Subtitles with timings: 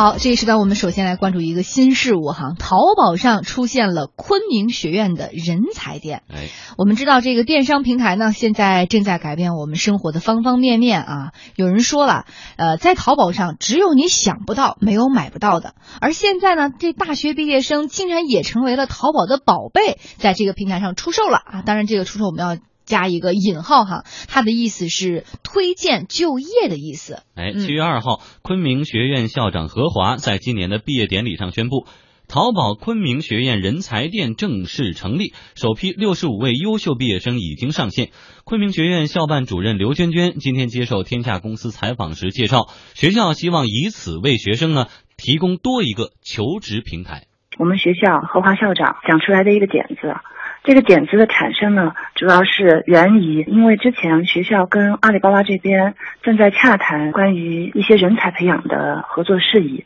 [0.00, 6.22] 好，这一时段我们首先来关注一个新事物哈，淘宝上出现了昆明学院的人才店。
[6.32, 11.32] 哎，我们知道这个电商平台呢，现在正在改变我们生活的方方面面啊。
[11.54, 12.24] 有人说了，
[12.56, 15.74] 呃，在淘宝上只有你想不到，没有买不到的。
[16.00, 21.60] 而现在呢，这大学毕业生竟然也成为了淘宝的宝贝，在这个平台上出售了啊。
[21.60, 22.56] 当然，这个出售我们要。
[22.90, 27.22] 加一个引号哈，它的意思是推荐就业的意思。
[27.36, 31.86] 哎，七月二号，昆明学院校长何华在今年的毕业典礼上宣布，
[32.26, 38.10] 淘宝昆明学院人才店正式成立，首批六十五位优秀毕业生已经上线。
[38.44, 47.26] 昆明学院校办主任刘娟娟今天接受天下公司采访时介绍，学校希望以此为学生呢提供多一个求职平台。
[47.58, 50.14] 我们学校何华校长想出来的一个点子。
[50.62, 59.84] 这个点子的产生呢，主要是源于，因为之前学校跟阿里巴巴这边正在洽谈关于一些人才培养的合作事宜，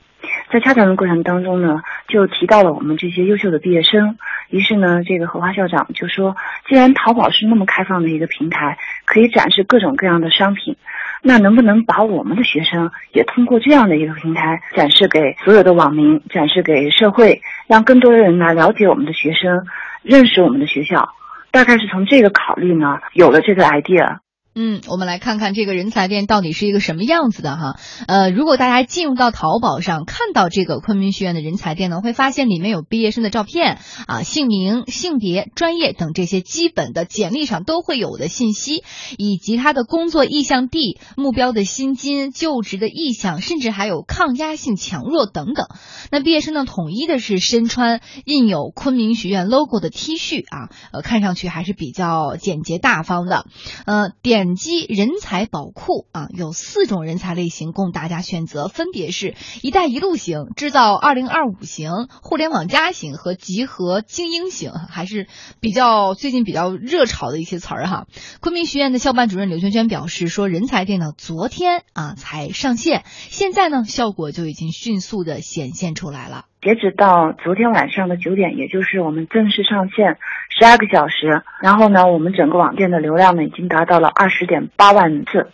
[0.50, 4.16] 在洽谈的过程当中呢，就提到了我们这些优秀的毕业生。
[4.50, 6.36] 于是呢，这个荷花校长就说，
[6.68, 10.76] 既然淘宝是那么开放的一个平台，可以展示各种各样的商品，
[11.22, 19.66] 那能不能把我们的学生也通过这样的一个平台展示给所有的网民，展示给社会，让更多的人来了解我们的学生？
[20.02, 21.08] 认识我们的学校，
[21.50, 24.18] 大概是从这个考虑呢，有了这个 idea。
[24.56, 27.76] 嗯，我们来看看这个人才店到底是一个什么样子的哈。
[28.06, 38.84] 呃，如果大家进入到淘宝上看到这个昆明学院的人才店呢，会发现里面有毕业生的照片啊，姓名、性别、专业等这些基本的简历上都会有的信息，
[39.18, 45.66] 以及他的工作意向地、目标的薪金、就职的意向，甚至还有抗压性强弱等等。
[46.12, 53.46] 那毕业生呢，统一的是身穿印有昆明学院 logo 的 T 恤啊，呃，看上去还是比较简洁大方的。
[53.84, 54.43] 呃，点。
[54.44, 65.28] 本机人才宝库啊，有四种人才类型供大家选择，分别是“一带一路型”、“制造二零二五型”、“互联网加型”和“集合精英型”，还是
[65.60, 68.06] 比较最近比较热炒的一些词儿哈。
[68.40, 80.16] 昆明学院的校办主任刘娟娟表示说：“人才电脑昨天啊才上线，现在呢效果就已经迅速的显现出来了。”截止到昨天晚上的九点，也就是我们正式上线
[80.48, 85.50] 十二个小时，然后呢，我们整个网店的流量呢已经达到了二十点八万次，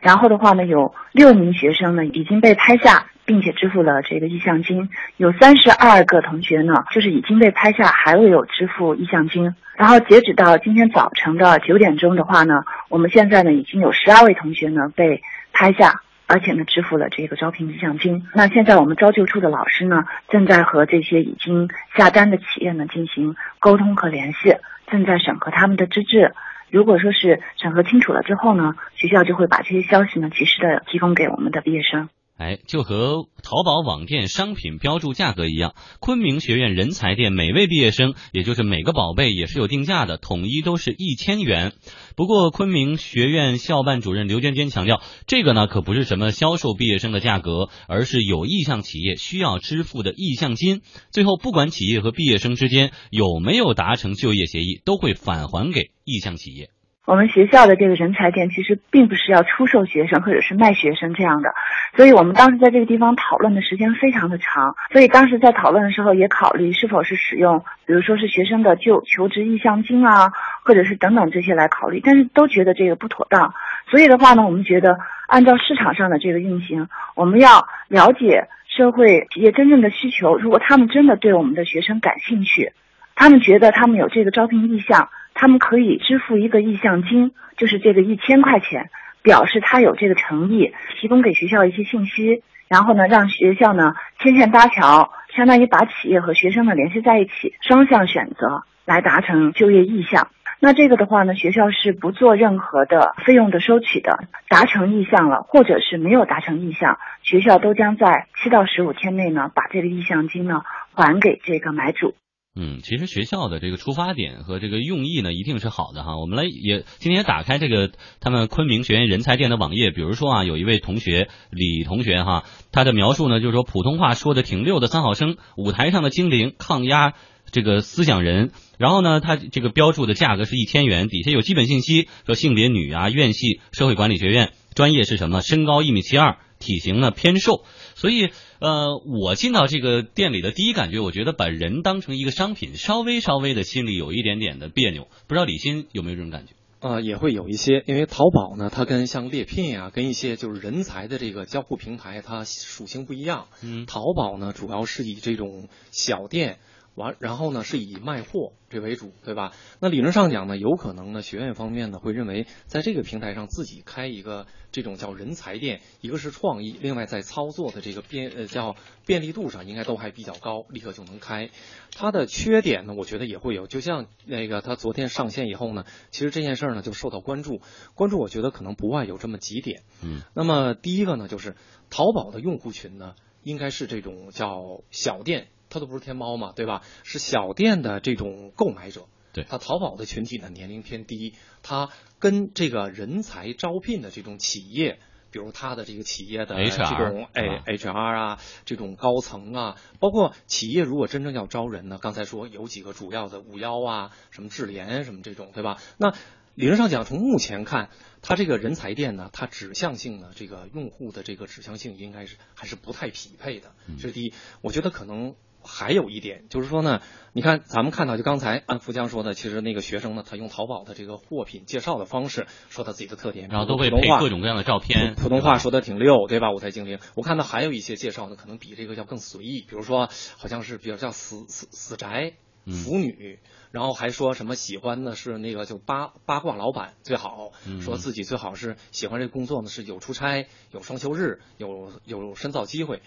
[0.00, 9.56] 然后的话呢，有六名学生呢已经被拍下，并且支付了这个意向金，有三十二个同学呢就是已经被拍下，还未有支付意向金。
[9.74, 15.22] 然后截止到今天早晨的九点钟的话呢，我们现在呢已经有十二位同学呢被
[15.52, 16.02] 拍下。
[16.32, 18.26] 而且呢，支付了这个招聘意向金。
[18.32, 24.56] 那现在我们招就处的老师呢，正在和这些已经下单的企业呢进行沟通和联系，
[24.86, 26.32] 正在审核他们的资质。
[26.70, 32.08] 如果说是审核清楚了之后呢，学校就会把这些消息呢及时的提供给我们的毕业生。
[32.42, 41.72] 哎，就和淘宝网店商品标注价格一样，昆明学院人才店每位毕业生，也就是每个宝贝也是有定价的，统一都是一千元。
[42.16, 50.80] 不过，昆明学院校办主任刘娟娟强调，这个呢可不是什么销售毕业生的价格，而是有意向企业需要支付的意向金。
[51.12, 56.70] 最后，不管企业和毕业生之间有没有达成就业协议，都会返还给意向企业。
[57.04, 61.52] 我们学校的这个人才店其实并不是要出售学生或者是卖学生这样的，
[61.96, 70.30] 所以我们当时在这个地方讨论的时间非常的长，所以当时在讨论的时候也考虑是否是使用，比如说是学生的就求职意向金啊，
[70.64, 73.52] 或者是等等这些来考虑，但是都觉得这个不妥当，
[73.90, 74.96] 所以的话呢，我们觉得
[75.26, 82.72] 按照市场上的这个运行，我们要了解社会企业真正的需求，如果他们真的对我们的学生感兴趣，
[83.22, 85.08] 他们觉得他们有这个招聘意向。
[85.32, 88.90] 他们可以支付一个意向金，就是这个一千块钱，
[89.22, 100.26] 表示他有这个诚意，提供给学校一些信息，然后呢，让学校呢牵线搭桥，相当于把企业和学生呢联系在一起，双向选择来达成就业意向。
[100.58, 104.18] 那这个的话呢，学校是不做任何的费用的收取的。
[104.48, 112.14] 达成意向了，或者是没有达成意向，学校都将在七到十五天内呢把这个意向金呢还给这个买主。
[112.54, 116.18] 嗯，其实学校的这个出发点和这个用意呢，一定是好的哈。
[116.18, 117.90] 我们来也今天也打开这个
[118.20, 127.14] 他们昆明学院人才店的网页，比如说啊，有一位同学李同学哈，他的描述呢就是说普通话说的挺溜的三好生，舞台上的精灵，抗压
[127.50, 128.50] 这个思想人。
[128.76, 137.64] 然后呢，他这个标注的价格是一千元，底下有基本信息，说性别女啊，院系社会管理学院，专业是什么，身高一米七二，体型呢偏瘦，
[137.94, 138.28] 所以。
[138.62, 145.08] 呃，我进到这个店里的第一感觉，我觉得把人当成一个商品，稍微稍微的心里有一点点的别扭。
[145.26, 146.52] 不知道李欣有没有这种感觉？
[146.78, 153.48] 呃，也会有一些，因为淘宝呢，它跟像猎聘呀、跟一些就是人才的这个交互平台，它属性不一样。
[153.64, 156.60] 嗯淘宝呢，主要是以这种小店
[156.94, 159.52] 完，然后呢是以卖货这为主，对吧？
[159.80, 171.50] 那理论上讲呢，有可能呢，学院方面呢会认为，在这个平台上自己开一个这种叫人才店，一个是创意，另外在操作的这个便呃叫便利度上应该都还比较高，立刻就能开。
[171.94, 177.60] 它的缺点呢，我觉得也会有，就像那个它昨天上线以后呢，其实这件事儿呢就受到关注，
[177.94, 179.82] 关注我觉得可能不外有这么几点。
[180.02, 181.56] 嗯，那么第一个呢，就是
[181.90, 186.82] 淘宝的用户群呢，应该是这种叫小店，它都不是天猫嘛，对吧？
[187.02, 189.06] 是小店的这种购买者。
[189.32, 191.88] 对它淘宝的群体呢年龄偏低，它
[192.18, 194.98] 跟这个人才招聘的这种企业。
[195.30, 205.78] 比如他的这个企业的这种哎啊 HR 啊，这种高层啊，包括企业如果真正要招人呢，刚才说有几个主要的五幺啊，什么智联什么这种，对吧？
[205.96, 206.12] 那
[206.54, 207.88] 理论上讲，从目前看，
[208.20, 213.72] 它这个人才店呢，它指向性呢，这个用户的这个指向性应该是还是不太匹配的。
[213.98, 215.34] 这是第一，我觉得可能
[215.64, 217.00] 还有一点就是说呢，
[217.32, 226.52] 你看咱们看到就刚才按福江说的，其实那个学生呢，他用淘宝的这个货品介绍的方式说他自己的特点，然后都会配各种各样的照片，普普通话说的挺溜，对吧？
[226.52, 233.38] 舞台精灵，我看到还有一些介绍呢，可能比这个要更随意，比如说好像是比较叫死死死宅嗯腐女，
[233.70, 243.00] 然后还说什么喜欢的是那个就八八卦老板最好，嗯说自己最好是喜欢这工作呢是有出差、有双休日、有有深造机会。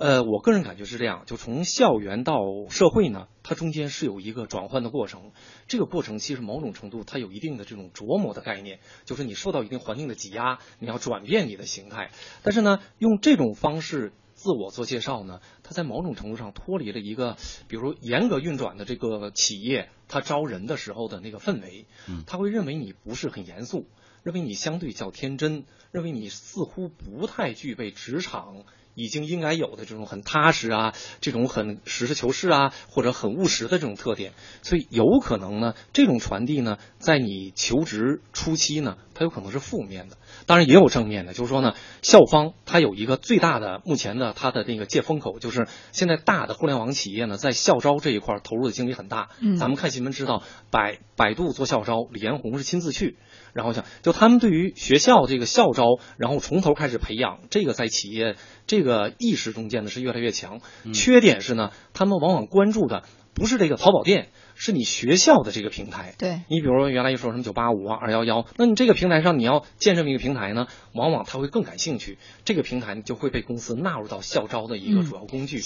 [0.00, 2.36] 呃，我个人感觉是这样，就从校园到
[2.70, 5.32] 社会呢，它中间是有一个转换的过程。
[5.66, 12.12] 这个过程其实某种程度它有一定的这种琢磨的概念，就是你受到一定环境的挤压，你要转变你的形态。
[12.44, 17.36] 但是呢，用这种方式自我做介绍呢，它在某种程度上脱离了一个，
[17.66, 23.88] 比如严格运转的这个企业，它招人的时候的那个氛围嗯，他会认为你不是很严肃，
[24.22, 28.62] 认为你相对较天真，认为你似乎不太具备职场。
[28.98, 40.16] 已经应该有的这种很踏实啊，这种很实事求是啊，或者很务实的这种特点，所以有可能呢，这种传递呢，在你求职初期呢，它有可能是负面的，
[40.46, 49.56] 当然也有正面的，就是说呢，校方它有一个最大的目前的它的那个借风口，就是现在大的互联网企业呢，在校招这一块投入的精力很大，嗯。
[49.56, 53.16] 咱们看新闻知道，百百度做校招，李彦宏是亲自去。
[53.54, 55.84] 然后想，就他们对于学校这个校招，
[56.16, 58.36] 然后从头开始培养，这个在企业
[58.68, 60.60] 这个意识中间呢是越来越强。
[60.84, 63.02] 嗯缺点是呢，他们往往关注的
[63.34, 66.14] 不是这个淘宝店，是你学校的这个平台。
[66.18, 75.60] 对，你比如说原来一说什么九八五啊、二幺幺，那你这个平台上你要建这么一个平台呢，往往他会更感兴趣，这个平台就会被公司纳入到校招的一个嗯主要工具。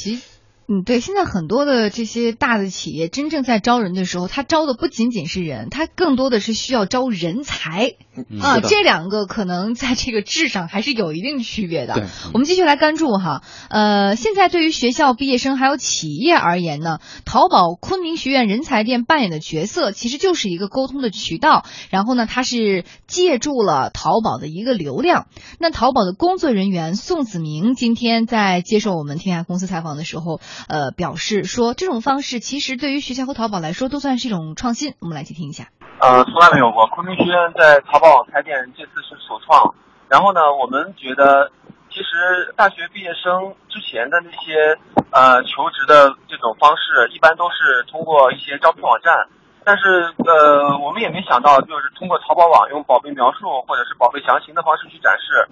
[0.72, 8.60] 嗯，对，现在很多的这些大的企业真正在招人的时候，他招的不仅仅是人，他更多的是需要招人才嗯啊。
[8.60, 11.92] 这两个可能在这个质上还是有一定区别的。
[11.92, 21.66] 对，我们继续来关注哈，呃，现在对于学校毕业生还有企业而言呢，淘宝昆明学院人才店扮演的角色其实就是一个沟通的渠道。
[21.90, 25.26] 然后呢，它是借助了淘宝的一个流量。
[25.58, 34.94] 那淘宝的工作人员宋子明今天在接受我们天下公司采访的时候，呃，表示说这种方式其实对于学校和淘宝来说都算是一种创新。
[35.00, 35.68] 我们来去听一下。
[36.00, 36.86] 呃，从来没有过。
[36.88, 39.74] 昆明学院在淘宝网开店这次是首创。
[40.08, 41.50] 然后呢，我们觉得
[41.88, 44.76] 其实大学毕业生之前的那些
[45.10, 49.28] 呃求职的这种方式，一般都是通过一些招聘网站。
[49.64, 55.48] 但是呃，我们也没想到，就是通过淘宝网用宝贝描述或者是宝贝详情的方式去展示，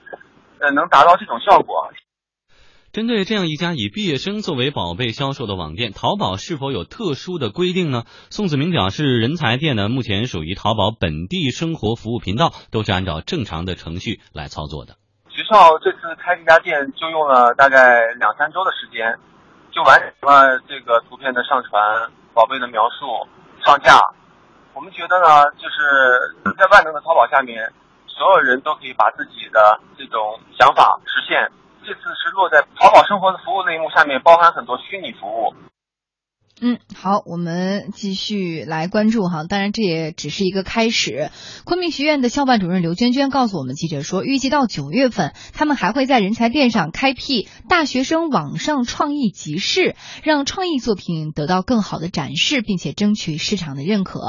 [0.59, 1.89] 呃，能达到这种效果。
[2.93, 8.03] 针对这样一家以毕业生作为宝贝销售的网店，淘宝是否有特殊的规定呢？
[8.31, 14.99] 宋子明表示，人才店呢目前属于淘宝本地生活服务频道，都是按照正常的程序来操作的。
[15.31, 19.15] 学校这次开这家店就用了大概两三周的时间，
[19.71, 23.07] 就完成了这个图片的上传、宝贝的描述、
[23.65, 24.03] 上架。
[24.75, 27.71] 我们觉得呢，就是在万能的淘宝下面，
[28.09, 31.55] 所有人都可以把自己的这种想法实现。
[31.85, 35.55] 这次是落在淘宝生活的服务类目下面，包含很多虚拟服务。
[36.63, 39.45] 嗯，好，我们继续来关注哈。
[39.45, 41.31] 当然，这也只是一个开始。
[41.65, 54.21] 昆明学院的校办主任刘娟娟告诉我们记者说，预计到九月份，他们还会在人才店上开辟大学生网上创意集市，让创意作品得到更好的展示，并且争取市场的认可。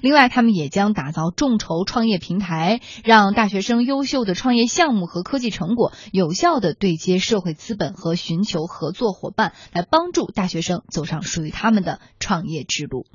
[0.00, 13.06] 另外，他们也将打造众筹创业平台，让大学生优秀的创业项目和科技成果有效的对接社会资本和寻求合作伙伴，来帮助大学生走上属于他们的创业之路。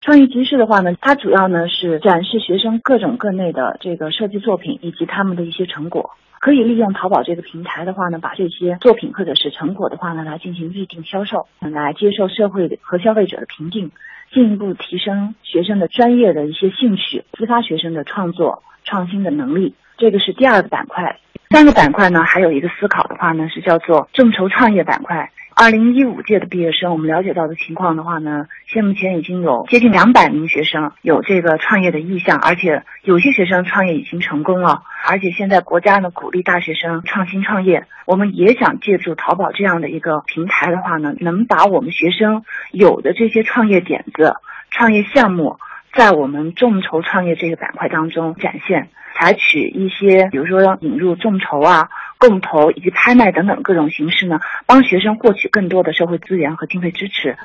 [0.00, 6.10] 创意集市的话呢，它主要呢是展示学生各种各类的这个设计作品以及他们的一些成果。
[6.40, 13.92] 可以利用淘宝这个平台的话呢，把这些作品或者是成果的话呢，来进行预定销售，来接受社会和消费者的评定，
[14.30, 19.74] 进一步提升学生的专业的一些兴趣，激发学生的创作创新的能力。
[19.96, 21.18] 这个是第二个板块。
[21.50, 25.30] 三个板块呢，还有一个思考的话呢，是叫做众筹创业板块。
[25.56, 34.82] 二零一五届的毕业生，我们了解到的情况的话呢，现目前已经有接近两百名学生有这个创业的意向，而且有些学生创业已经成功了。
[35.06, 44.34] 而且现在国家呢鼓励大学生创新创业，我们也想借助淘宝这样的一个平台的话呢，能把我们学生有的这些创业点子、
[44.70, 45.60] 创业项目，
[45.96, 48.88] 在我们众筹创业这个板块当中展现。
[49.16, 57.36] 采取一些，比如说要引入众筹啊、共投以及拍卖等等各种形式呢，帮学生获取更多的社会资源和经费支持。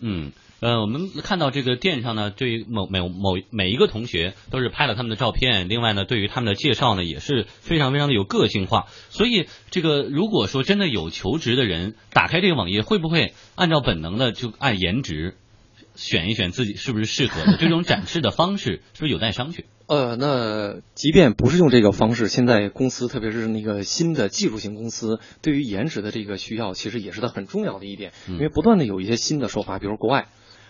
[0.00, 0.32] 嗯，
[0.62, 8.84] 呃，我们看到这个店上呢，对于某某某每一个同学都是拍了他们的照片，另外呢，对于他们的介绍呢，也是非常非常的有个性化。
[9.10, 15.34] 所以，这个如果说真的有求职的人打开这个网页，会不会按照本能的就按颜值
[15.98, 17.56] 选一选自己是不是适合的？
[17.60, 19.64] 这种展示的方式是不是有待商榷？
[19.88, 28.12] 呃，那即便不是用这个方式，现在公司特别是那个新的技术型公司，对于颜值的这个需要，其实也是它很重要的一点。
[28.28, 30.28] 因为不断的有一些新的说法，比如国外，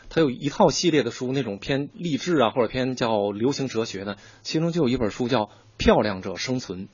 [0.09, 5.41] 它有一套系列的书，那种偏励志啊，或者偏叫流行哲学的，其中就有一本书叫
[5.77, 6.87] 《漂亮者生存》。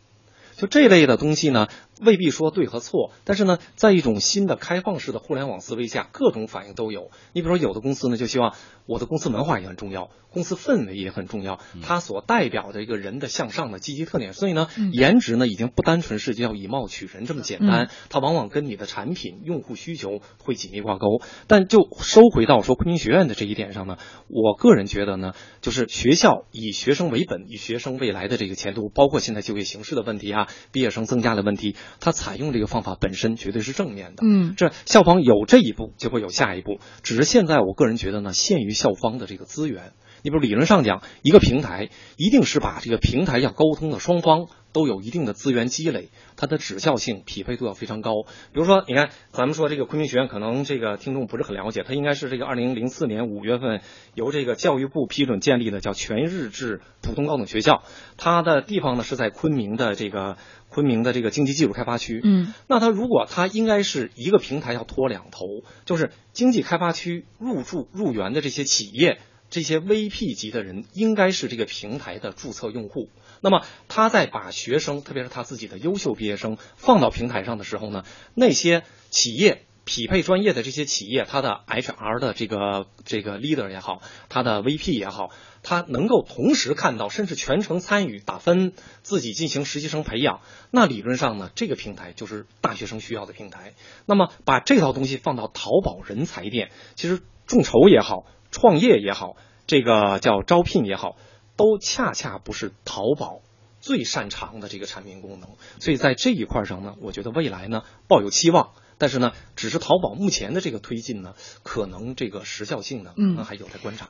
[0.56, 1.66] 就这类的东西呢，
[2.00, 7.10] 未必说对和错，但是呢，在一种新的开放式的互联网思维下，各种反应都有。
[7.32, 8.54] 你比如说，有的公司呢，就希望
[8.86, 14.32] 我的公司文化也很重要，公司氛围也很重要，它所代表的一个人的向上的积极特点。
[14.32, 21.22] 所以呢，颜值呢，已经不单纯是叫以貌取人这么简单，它往往跟你的产品、用户需求会紧密挂钩。
[21.46, 23.98] 但就收回到说昆明学院的这一点上呢，
[24.28, 30.48] 我个人觉得呢，就是学校以学生为本，以学生未来的这个前途，包括现在就业形势的问题啊。
[30.72, 34.22] 毕业生增加的问题，他采用这个方法本身绝对是正面的。
[34.26, 36.78] 嗯，这校方有这一步，就会有下一步。
[37.02, 39.92] 只是现在我个人觉得呢，限于校方的这个资源。
[40.22, 48.24] 你比如理论上讲，一个平台一定是把这个平台要沟通的双方都有一定的资源积累，它的指效性匹配度要非常高。
[48.52, 53.80] 比如说，你看咱们说这个昆明学院，可能这个听众不是很了解，它应该是这个二零零四年五月份
[54.14, 57.84] 由这个教育部批准建立的，叫全日制普通高等学校。
[58.16, 60.36] 它的地方呢是在昆明的这个
[60.68, 62.20] 昆明的这个经济技术开发区。
[62.24, 65.46] 嗯，那它如果它应该是一个平台要拖两头，
[65.84, 69.20] 就是经济开发区入驻入园的这些企业。
[69.54, 73.08] 这些 VP 级的人应该是这个平台的注册用户。
[73.40, 78.02] 那么他在把学生，特别是他自己的优秀毕业生放到平台上的时候呢，
[78.34, 85.30] 那些企业匹配专业的这些企业，他的 HR 的这个这个 leader 也好，他的 VP 也好，
[85.62, 90.40] 他能够同时看到，甚至全程参与打分，自己进行实习生培养。
[90.72, 93.74] 那理论上呢，这个平台就是大学生需要的平台。
[94.04, 98.26] 那么把这套东西放到淘宝人才店，其实众筹也好。
[98.54, 101.16] 创业也好，这个叫招聘也好，
[101.56, 103.40] 都恰恰不是淘宝
[103.80, 105.48] 最擅长的这个产品功能。
[105.80, 108.70] 所以在这一块上呢，我觉得未来呢抱有期望。
[108.96, 111.34] 但是呢，只是淘宝目前的这个推进呢，
[111.64, 114.02] 可能这个时效性呢，可能还有待观察。